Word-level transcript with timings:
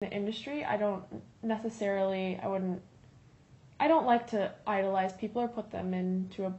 the 0.00 0.10
industry. 0.10 0.64
I 0.64 0.76
don't 0.76 1.02
necessarily, 1.42 2.38
I 2.42 2.46
wouldn't, 2.46 2.80
I 3.80 3.88
don't 3.88 4.06
like 4.06 4.28
to 4.28 4.52
idolize 4.66 5.12
people 5.12 5.42
or 5.42 5.48
put 5.48 5.70
them 5.70 5.92
into 5.94 6.46
a 6.46 6.54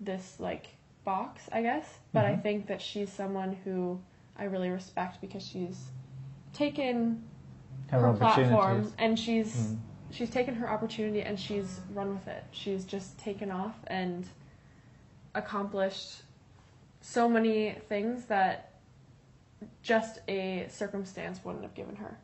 this 0.00 0.36
like 0.40 0.68
box, 1.04 1.48
I 1.52 1.62
guess. 1.62 1.98
But 2.12 2.24
I 2.24 2.34
Mhm. 2.34 2.42
think 2.42 2.66
that 2.66 2.82
she's 2.82 3.12
someone 3.12 3.52
who 3.64 4.00
I 4.36 4.44
really 4.44 4.70
respect 4.70 5.20
because 5.20 5.46
she's 5.46 5.90
taken 6.52 7.22
Her, 7.90 8.00
her 8.00 8.12
platform 8.14 8.92
and 8.98 9.18
she's 9.18 9.54
Mm. 9.54 9.78
she's 10.10 10.30
taken 10.30 10.54
her 10.56 10.68
opportunity 10.68 11.22
and 11.22 11.38
she's 11.38 11.80
run 11.92 12.14
with 12.14 12.26
it. 12.28 12.44
She's 12.50 12.84
just 12.84 13.18
taken 13.18 13.50
off 13.50 13.76
and 13.88 14.28
accomplished 15.34 16.22
so 17.00 17.28
many 17.28 17.72
things 17.88 18.26
that 18.26 18.72
just 19.82 20.20
a 20.28 20.66
circumstance 20.68 21.44
wouldn't 21.44 21.64
have 21.64 21.74
given 21.74 21.96
her. 21.96 22.18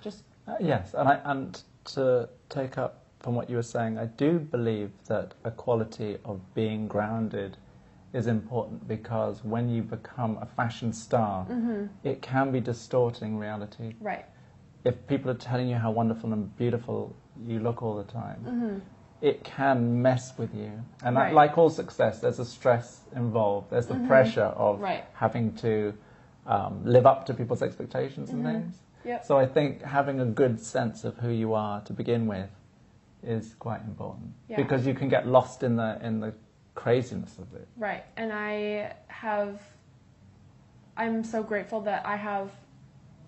Just 0.00 0.24
Uh, 0.48 0.54
yes, 0.60 0.94
and 0.94 1.08
I, 1.08 1.20
and 1.24 1.62
to 1.84 2.28
take 2.48 2.78
up 2.78 3.04
from 3.20 3.34
what 3.34 3.48
you 3.50 3.56
were 3.56 3.62
saying, 3.62 3.98
I 3.98 4.06
do 4.06 4.38
believe 4.38 4.90
that 5.06 5.34
a 5.44 5.50
quality 5.50 6.18
of 6.24 6.40
being 6.54 6.88
grounded 6.88 7.56
is 8.12 8.26
important 8.26 8.88
because 8.88 9.44
when 9.44 9.68
you 9.68 9.82
become 9.82 10.38
a 10.40 10.46
fashion 10.46 10.92
star, 10.92 11.44
mm-hmm. 11.46 11.86
it 12.02 12.22
can 12.22 12.50
be 12.50 12.60
distorting 12.60 13.38
reality. 13.38 13.94
right. 14.00 14.24
If 14.82 15.06
people 15.06 15.30
are 15.30 15.34
telling 15.50 15.68
you 15.68 15.76
how 15.76 15.90
wonderful 15.90 16.32
and 16.32 16.56
beautiful 16.56 17.14
you 17.46 17.60
look 17.60 17.82
all 17.82 17.96
the 17.96 18.10
time, 18.10 18.40
Mm-hmm. 18.46 18.78
it 19.20 19.44
can 19.44 20.00
mess 20.02 20.36
with 20.38 20.54
you. 20.54 20.72
And 21.04 21.14
that- 21.16 21.34
like 21.34 21.58
all 21.58 21.68
success, 21.68 22.20
there's 22.20 22.38
a 22.40 22.44
stress 22.46 23.02
involved. 23.14 23.68
There's 23.70 23.86
the 23.86 23.94
Mhm. 23.94 24.06
pressure 24.08 24.50
of 24.56 24.80
Right. 24.80 25.04
having 25.12 25.52
to 25.56 25.92
um, 26.46 26.82
live 26.84 27.06
up 27.06 27.26
to 27.26 27.34
people's 27.34 27.62
expectations 27.62 28.30
and 28.30 28.42
Mhm. 28.42 28.50
things. 28.52 28.78
Yep. 29.04 29.24
So 29.24 29.38
I 29.38 29.46
think 29.46 29.82
having 29.82 30.20
a 30.20 30.26
good 30.26 30.60
sense 30.60 31.04
of 31.04 31.16
who 31.18 31.30
you 31.30 31.54
are 31.54 31.80
to 31.82 31.92
begin 31.92 32.26
with 32.26 32.50
is 33.22 33.54
quite 33.58 33.82
important 33.82 34.32
Yeah. 34.48 34.56
because 34.56 34.86
you 34.86 34.94
can 34.94 35.08
get 35.08 35.26
lost 35.26 35.62
in 35.62 35.76
the 35.76 35.98
in 36.02 36.20
the 36.20 36.32
craziness 36.74 37.38
of 37.38 37.52
it. 37.54 37.66
Right. 37.76 38.04
And 38.16 38.32
I 38.32 38.94
have, 39.08 39.60
I'm 40.96 41.24
so 41.24 41.42
grateful 41.42 41.80
that 41.82 42.06
I 42.06 42.16
have 42.16 42.50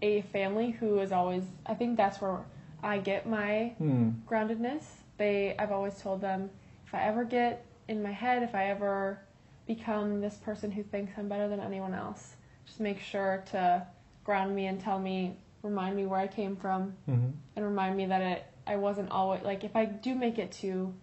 a 0.01 0.23
family 0.23 0.71
who 0.71 1.01
is 1.01 1.13
always, 1.13 1.45
I 1.67 1.75
think 1.75 1.97
that's 1.97 2.21
where 2.21 2.39
I 2.83 2.99
get 2.99 3.27
my 3.27 3.75
Hmm. 3.79 4.11
groundedness. 4.27 4.85
They, 5.19 5.57
I've 5.59 5.73
always 5.73 5.99
told 6.01 6.21
them, 6.21 6.51
if 6.87 6.95
I 6.95 7.03
ever 7.03 7.25
get 7.25 7.65
in 7.89 8.03
my 8.03 8.11
head, 8.11 8.43
if 8.43 8.55
I 8.55 8.67
ever 8.71 9.19
become 9.67 10.21
this 10.21 10.37
person 10.37 10.71
who 10.71 10.83
thinks 10.83 11.13
I'm 11.17 11.29
better 11.29 11.49
than 11.49 11.61
anyone 11.61 11.95
else, 11.95 12.37
just 12.67 12.81
make 12.81 12.99
sure 13.01 13.45
to 13.53 13.87
ground 14.25 14.55
me 14.57 14.67
and 14.67 14.81
tell 14.81 14.99
me, 14.99 15.37
remind 15.63 15.97
me 15.97 16.07
where 16.07 16.19
I 16.21 16.27
came 16.29 16.57
from, 16.57 16.95
hmm 17.07 17.31
and 17.57 17.65
remind 17.65 17.97
me 17.97 18.07
that 18.07 18.23
it, 18.23 18.45
I 18.67 18.77
wasn't 18.77 19.11
always 19.11 19.43
like 19.43 19.63
if 19.65 19.77
I 19.77 19.85
do 19.85 20.15
make 20.15 20.39
it 20.39 20.53
to 20.63 20.95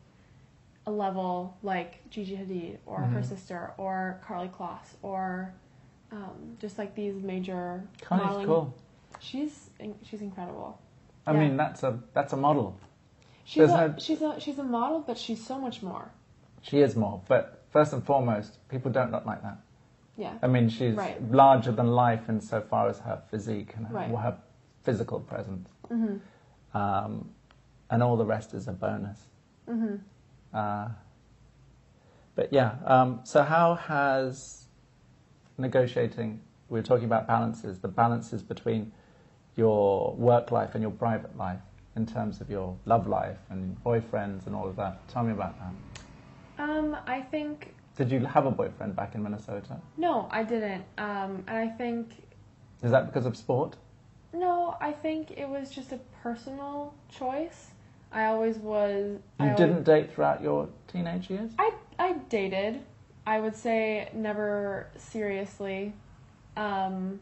a 0.87 0.91
level 0.91 1.57
like 1.61 2.09
Gigi 2.09 2.35
Hadid 2.35 2.77
or 2.85 3.01
her 3.01 3.19
Mhm. 3.19 3.25
sister 3.25 3.73
or 3.77 4.19
Karlie 4.25 4.49
Kloss 4.49 4.95
or 5.03 5.53
um, 6.11 6.57
just 6.59 6.79
like 6.79 6.95
these 6.95 7.21
major 7.21 7.83
of 8.01 8.09
modeling. 8.17 8.45
cool. 8.47 8.73
She's 9.19 9.69
she's 10.03 10.21
incredible. 10.21 10.79
I 11.27 11.33
Yeah. 11.33 11.39
mean, 11.41 11.57
that's 11.57 11.83
a 11.83 11.99
that's 12.13 12.33
a 12.33 12.37
model. 12.37 12.75
She's 13.43 13.57
There's 13.67 13.71
a, 13.71 13.87
no- 13.89 13.95
she's 13.99 14.21
a 14.21 14.39
she's 14.39 14.57
a 14.59 14.63
model, 14.63 15.01
but 15.05 15.17
she's 15.17 15.45
so 15.45 15.59
much 15.59 15.83
more. 15.83 16.09
She 16.61 16.79
is 16.81 16.95
more, 16.95 17.21
but 17.27 17.63
first 17.69 17.93
and 17.93 18.03
foremost, 18.03 18.57
people 18.69 18.89
don't 18.91 19.11
look 19.11 19.25
like 19.25 19.41
that. 19.43 19.57
Yeah. 20.17 20.33
I 20.41 20.47
mean, 20.47 20.69
she's 20.69 20.95
Right. 20.95 21.21
larger 21.31 21.71
than 21.71 21.87
life 21.93 22.27
insofar 22.27 22.89
as 22.89 22.99
her 22.99 23.21
physique 23.29 23.73
and 23.77 23.85
her, 23.87 23.93
Right. 23.95 24.09
her 24.09 24.37
physical 24.89 25.19
presence, 25.19 25.69
Mhm. 25.91 26.19
um, 26.73 27.29
and 27.91 28.01
all 28.01 28.17
the 28.17 28.25
rest 28.25 28.53
is 28.55 28.67
a 28.67 28.71
bonus. 28.73 29.29
Mhm. 29.67 29.99
Uh, 30.51 30.87
but 32.35 32.51
yeah, 32.51 32.71
um, 32.85 33.19
so 33.23 33.43
how 33.43 33.75
has 33.75 34.65
negotiating? 35.59 36.41
We 36.69 36.79
were 36.79 36.83
talking 36.91 37.05
about 37.05 37.27
balances, 37.27 37.79
the 37.79 37.87
balances 37.87 38.41
between 38.41 38.91
your 39.55 40.13
work 40.15 40.51
life 40.51 40.73
and 40.75 40.81
your 40.81 40.91
private 40.91 41.37
life 41.37 41.61
in 41.95 42.05
terms 42.05 42.41
of 42.41 42.49
your 42.49 42.75
love 42.85 43.05
life 43.07 43.39
and 43.49 43.77
boyfriends 43.83 44.47
and 44.47 44.55
all 44.55 44.67
of 44.67 44.75
that. 44.77 45.07
Tell 45.07 45.23
me 45.23 45.31
about 45.33 45.55
that. 45.59 45.73
Um, 46.63 46.97
I 47.05 47.21
think 47.21 47.75
Did 47.95 48.11
you 48.11 48.25
have 48.25 48.45
a 48.45 48.51
boyfriend 48.51 48.95
back 48.95 49.13
in 49.15 49.21
Minnesota? 49.23 49.77
no, 49.97 50.27
I 50.31 50.43
didn't. 50.43 50.85
Um, 50.97 51.43
and 51.47 51.57
I 51.57 51.67
think 51.67 52.23
Is 52.81 52.91
that 52.91 53.05
because 53.07 53.25
of 53.25 53.35
sport? 53.35 53.75
No, 54.33 54.75
I 54.79 54.91
think 54.91 55.31
it 55.31 55.47
was 55.47 55.69
just 55.71 55.91
a 55.91 55.99
personal 56.21 56.93
choice. 57.09 57.71
I 58.11 58.25
always 58.25 58.57
was. 58.57 59.19
I 59.39 59.43
You 59.45 59.51
always- 59.51 59.57
didn't 59.57 59.83
date 59.83 60.11
throughout 60.13 60.41
your 60.41 60.69
teenage 60.87 61.29
years? 61.29 61.51
I 61.59 61.73
I 61.97 62.13
dated. 62.29 62.81
I 63.27 63.39
would 63.39 63.55
say 63.55 64.09
never 64.13 64.87
seriously. 64.97 65.93
Um, 66.57 67.19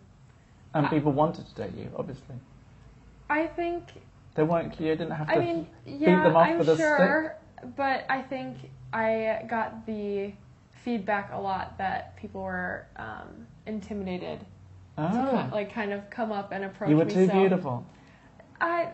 And 0.74 0.86
I- 0.86 0.90
people 0.90 1.12
wanted 1.12 1.46
to 1.48 1.56
date 1.56 1.76
you, 1.76 1.92
obviously. 1.98 2.36
I 3.30 3.48
think. 3.48 3.84
They 4.36 4.44
weren't. 4.44 4.80
You 4.80 4.88
didn't 4.96 5.12
have 5.12 5.28
to. 5.28 5.34
I 5.34 5.40
mean, 5.40 5.68
yeah, 5.86 6.24
them 6.24 6.36
off 6.36 6.48
I'm 6.48 6.60
with 6.60 6.70
a 6.70 6.78
sure, 6.78 7.36
but 7.76 8.06
I 8.10 8.22
think 8.22 8.58
I 8.94 9.44
got 9.48 9.86
the 9.86 10.32
feedback 10.72 11.32
a 11.34 11.38
lot 11.38 11.78
that 11.80 12.16
people 12.16 12.42
were 12.44 12.86
um, 12.96 13.48
intimidated 13.66 14.46
to 14.98 15.04
oh, 15.04 15.44
ki- 15.46 15.52
like 15.56 15.74
kind 15.74 15.94
of 15.94 16.10
come 16.10 16.32
up 16.32 16.52
and 16.52 16.66
approach 16.66 16.90
you 16.90 16.98
were 16.98 17.06
me. 17.06 17.14
too 17.14 17.28
so 17.28 17.34
beautiful. 17.34 17.86
I, 18.60 18.90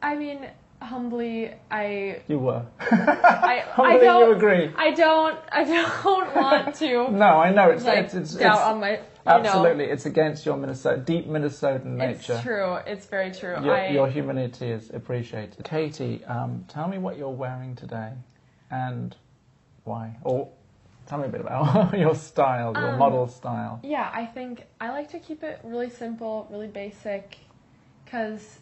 I 0.00 0.14
mean, 0.14 0.46
humbly, 0.80 1.52
I, 1.70 2.22
You 2.28 2.38
were. 2.38 2.64
I, 2.80 3.64
I 3.76 3.98
don't. 3.98 4.28
you 4.28 4.34
agree. 4.34 4.70
I 4.76 4.92
don't. 4.92 5.38
I 5.50 5.64
don't 5.64 6.36
want 6.36 6.74
to. 6.76 7.10
No, 7.10 7.24
I 7.24 7.52
know 7.52 7.70
it's 7.70 7.84
like 7.84 8.04
it's 8.04 8.14
it's, 8.14 8.34
doubt 8.34 8.54
it's 8.54 8.62
on 8.62 8.80
my. 8.80 9.00
Absolutely 9.24 9.86
Know, 9.86 9.92
it's 9.92 10.06
against 10.06 10.44
your 10.44 10.56
Minnesota 10.56 11.00
deep 11.00 11.28
Minnesotan 11.28 11.84
nature. 11.84 12.32
It's 12.32 12.42
true. 12.42 12.74
It's 12.86 13.06
very 13.06 13.30
true. 13.30 13.56
Your, 13.62 13.74
I, 13.74 13.88
your 13.90 14.08
humanity 14.08 14.66
is 14.66 14.90
appreciated. 14.90 15.64
Katie, 15.64 16.24
um, 16.24 16.64
tell 16.66 16.88
me 16.88 16.98
what 16.98 17.16
you're 17.16 17.30
wearing 17.30 17.76
today, 17.76 18.14
and 18.70 19.14
why. 19.84 20.16
Or 20.24 20.48
tell 21.12 21.20
me 21.20 21.26
a 21.26 21.30
bit 21.30 21.42
about 21.42 21.92
your 21.98 22.14
style, 22.14 22.72
your 22.74 22.88
Um, 22.92 22.98
model 22.98 23.26
style. 23.28 23.80
Yeah, 23.82 24.10
I 24.14 24.24
think 24.24 24.64
I 24.80 24.88
like 24.90 25.10
to 25.10 25.18
keep 25.18 25.42
it 25.42 25.60
really 25.62 25.90
simple, 25.90 26.48
really 26.50 26.68
basic, 26.68 27.36
because 28.04 28.60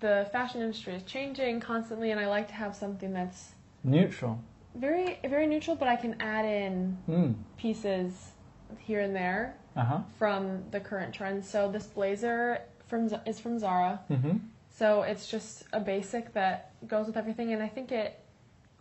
the 0.00 0.28
fashion 0.32 0.60
industry 0.60 0.94
is 0.94 1.04
changing 1.04 1.60
constantly, 1.60 2.10
and 2.10 2.18
I 2.18 2.26
like 2.26 2.48
to 2.48 2.54
have 2.54 2.74
something 2.74 3.12
that's 3.12 3.54
Neutral. 3.84 4.38
very, 4.74 5.18
very 5.24 5.46
neutral, 5.46 5.76
but 5.76 5.86
I 5.86 5.94
can 5.96 6.16
add 6.20 6.44
in 6.44 6.98
Mm. 7.08 7.34
pieces 7.56 8.32
here 8.78 9.00
and 9.00 9.14
there 9.14 9.54
Uh 9.76 9.84
huh. 9.84 9.98
from 10.18 10.64
the 10.72 10.80
current 10.80 11.14
trends. 11.14 11.48
So 11.48 11.70
this 11.70 11.86
blazer 11.86 12.58
from 12.88 13.08
is 13.26 13.38
from 13.38 13.58
Zara. 13.60 14.00
Mm-hmm. 14.10 14.38
So 14.70 15.02
it's 15.02 15.28
just 15.28 15.64
a 15.72 15.78
basic 15.80 16.32
that 16.32 16.72
goes 16.88 17.06
with 17.06 17.16
everything, 17.16 17.52
and 17.52 17.62
I 17.62 17.68
think 17.68 17.92
it 17.92 18.18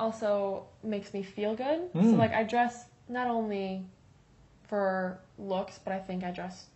also 0.01 0.65
makes 0.83 1.13
me 1.13 1.21
feel 1.23 1.53
good. 1.55 1.79
So 1.93 1.99
Mm. 1.99 2.17
like 2.17 2.33
I 2.33 2.43
dress 2.43 2.85
not 3.07 3.27
only 3.27 3.85
for 4.69 5.19
looks, 5.37 5.79
but 5.83 5.93
I 5.93 5.99
think 5.99 6.23
I 6.23 6.31
dress 6.31 6.67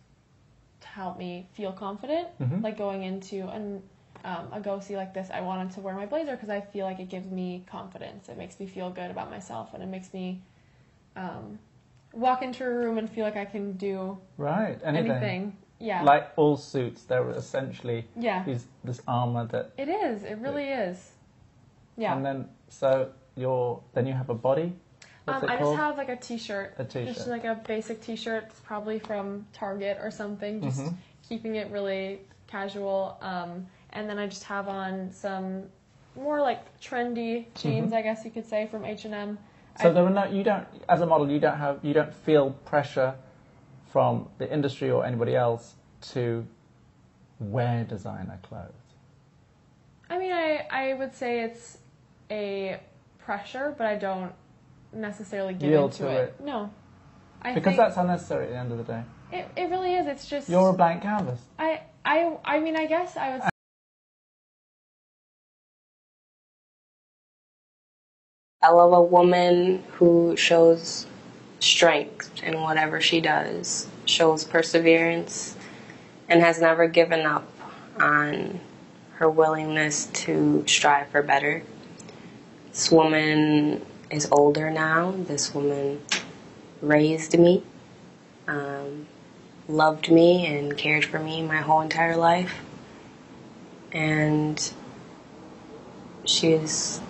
to 0.80 0.88
help 0.88 1.18
me 1.18 1.46
feel 1.52 1.72
confident. 1.72 2.28
Mhm. 2.38 2.62
Like 2.62 2.76
going 2.78 3.02
into 3.02 3.48
an 3.48 3.82
um, 4.24 4.48
a 4.52 4.60
go 4.60 4.80
see 4.80 4.96
like 4.96 5.12
this, 5.14 5.28
I 5.30 5.40
wanted 5.40 5.70
to 5.74 5.80
wear 5.80 5.94
my 5.94 6.06
blazer 6.06 6.32
because 6.36 6.50
I 6.50 6.60
feel 6.60 6.84
like 6.84 6.98
it 6.98 7.08
gives 7.08 7.28
me 7.30 7.62
confidence. 7.66 8.28
It 8.28 8.36
makes 8.36 8.58
me 8.58 8.66
feel 8.66 8.90
good 8.90 9.10
about 9.10 9.30
myself, 9.30 9.72
and 9.74 9.82
it 9.82 9.86
makes 9.86 10.12
me 10.12 10.40
um, 11.14 11.58
walk 12.12 12.42
into 12.42 12.64
a 12.64 12.68
room 12.70 12.98
and 12.98 13.08
feel 13.08 13.24
like 13.24 13.36
I 13.36 13.44
can 13.44 13.72
do 13.74 14.18
Right. 14.36 14.78
Anything. 14.82 15.10
anything. 15.10 15.56
Yeah, 15.78 16.02
Like 16.02 16.32
all 16.36 16.56
suits, 16.56 17.04
they're 17.04 17.30
essentially 17.30 18.08
yeah, 18.16 18.42
these, 18.44 18.66
this 18.82 19.00
armor 19.06 19.44
that. 19.52 19.70
it 19.76 19.88
is. 19.88 20.24
It 20.24 20.38
really 20.38 20.68
is. 20.70 21.12
Yeah. 21.96 22.14
And 22.16 22.24
then 22.24 22.48
so 22.68 23.10
your 23.36 23.82
then 23.94 24.06
you 24.06 24.12
have 24.14 24.30
a 24.30 24.34
body. 24.34 24.74
What's 25.24 25.42
Um, 25.42 25.48
it 25.48 25.52
I 25.52 25.56
called? 25.58 25.74
just 25.74 25.82
have 25.82 25.96
like 25.98 26.08
a 26.08 26.16
t-shirt. 26.16 26.74
A 26.78 26.84
t-shirt. 26.84 27.14
Just 27.14 27.28
like 27.28 27.44
a 27.44 27.54
basic 27.66 28.00
t-shirt. 28.00 28.44
It's 28.48 28.60
probably 28.60 28.98
from 28.98 29.46
Target 29.52 29.98
or 30.02 30.10
something. 30.10 30.60
Just 30.62 30.80
Mhm. 30.80 30.94
keeping 31.28 31.56
it 31.56 31.70
really 31.70 32.20
casual. 32.46 33.18
Um, 33.20 33.66
and 33.90 34.08
then 34.08 34.18
I 34.18 34.26
just 34.26 34.44
have 34.44 34.68
on 34.68 35.10
some 35.12 35.64
more 36.14 36.40
like 36.40 36.60
trendy 36.80 37.46
jeans, 37.54 37.92
Mhm. 37.92 37.96
I 37.96 38.02
guess 38.02 38.24
you 38.24 38.30
could 38.30 38.46
say, 38.46 38.66
from 38.66 38.84
H 38.84 39.04
and 39.04 39.14
M. 39.14 39.38
So 39.82 39.92
there 39.92 40.04
are 40.04 40.10
no, 40.10 40.24
you 40.24 40.42
don't, 40.44 40.66
as 40.88 41.00
a 41.02 41.06
model, 41.06 41.28
you 41.30 41.38
don't 41.40 41.58
have, 41.58 41.84
you 41.84 41.92
don't 41.92 42.14
feel 42.14 42.52
pressure 42.64 43.14
from 43.88 44.28
the 44.38 44.50
industry 44.50 44.90
or 44.90 45.04
anybody 45.04 45.34
else 45.36 45.74
to 46.12 46.46
wear 47.40 47.84
designer 47.84 48.38
clothes. 48.42 48.72
I 50.08 50.18
mean, 50.18 50.32
I 50.32 50.66
I 50.70 50.94
would 50.94 51.14
say 51.14 51.40
it's 51.40 51.78
a 52.30 52.80
pressure, 53.18 53.74
but 53.76 53.86
I 53.86 53.96
don't 53.96 54.32
necessarily 54.92 55.54
give 55.54 55.70
Yield 55.70 55.92
into 55.92 56.04
to 56.04 56.10
it. 56.10 56.34
it. 56.38 56.44
No, 56.44 56.70
I 57.42 57.54
Because 57.54 57.64
think 57.64 57.76
that's 57.76 57.96
unnecessary 57.96 58.44
at 58.46 58.50
the 58.50 58.56
end 58.56 58.72
of 58.72 58.78
the 58.78 58.84
day. 58.84 59.02
It, 59.32 59.48
it 59.56 59.70
really 59.70 59.94
is. 59.94 60.06
It's 60.06 60.28
just 60.28 60.48
You're 60.48 60.70
a 60.70 60.72
blank 60.72 61.02
canvas. 61.02 61.40
I 61.58 61.82
I 62.04 62.36
I 62.44 62.60
mean 62.60 62.76
I 62.76 62.86
guess 62.86 63.16
I 63.16 63.32
would 63.32 63.42
I 68.62 68.70
love 68.70 68.92
a 68.92 69.02
woman 69.02 69.84
who 69.92 70.36
shows 70.36 71.06
strength 71.60 72.42
in 72.42 72.60
whatever 72.60 73.00
she 73.00 73.20
does, 73.20 73.86
shows 74.06 74.44
perseverance, 74.44 75.56
and 76.28 76.40
has 76.40 76.60
never 76.60 76.88
given 76.88 77.26
up 77.26 77.46
on 78.00 78.60
her 79.14 79.30
willingness 79.30 80.06
to 80.06 80.64
strive 80.66 81.08
for 81.08 81.22
better. 81.22 81.62
This 82.76 82.92
woman 82.92 83.86
is 84.10 84.28
older 84.30 84.70
now. 84.70 85.12
This 85.12 85.54
woman 85.54 86.02
raised 86.82 87.38
me, 87.38 87.64
um, 88.46 89.06
loved 89.66 90.10
me, 90.10 90.44
and 90.44 90.76
cared 90.76 91.02
for 91.06 91.18
me 91.18 91.40
my 91.40 91.56
whole 91.56 91.80
entire 91.80 92.18
life. 92.18 92.52
And 93.92 94.62
she's 96.26 97.00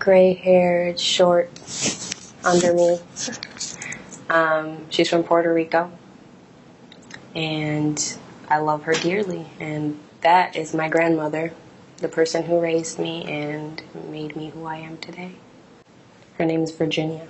gray 0.00 0.34
haired, 0.34 0.98
short, 0.98 1.48
under 2.44 2.74
me. 2.74 2.98
Um, 4.28 4.90
she's 4.90 5.08
from 5.08 5.22
Puerto 5.22 5.54
Rico, 5.54 5.92
and 7.36 8.18
I 8.48 8.58
love 8.58 8.82
her 8.82 8.94
dearly. 8.94 9.46
And 9.60 10.00
that 10.22 10.56
is 10.56 10.74
my 10.74 10.88
grandmother, 10.88 11.52
the 12.02 12.08
person 12.08 12.44
who 12.44 12.60
raised 12.60 12.98
me 12.98 13.24
and 13.24 13.82
made 14.10 14.36
me 14.36 14.50
who 14.50 14.66
I 14.66 14.76
am 14.78 14.98
today. 14.98 15.32
Her 16.38 16.46
name 16.46 16.62
is 16.62 16.72
Virginia. 16.72 17.28